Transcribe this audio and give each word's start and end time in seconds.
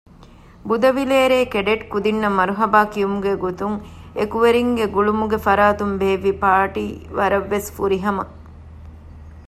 ބުދަވިލޭރޭ 0.67 1.39
ކެޑެޓް 1.53 1.85
ކުދިންނަށް 1.91 2.37
މަރުޙަބާ 2.39 2.79
ކިޔުމުގެ 2.93 3.33
ގޮތުން 3.43 3.77
އެކުވެރިންގެ 4.17 4.85
ގުޅުމުގެ 4.95 5.37
ފަރާތުން 5.45 5.93
ބޭއްވި 6.01 6.31
ޕާރޓީ 6.41 6.85
ވަރަށް 7.17 7.49
ވެސް 7.53 7.69
ފުރިހަމަ 7.75 8.23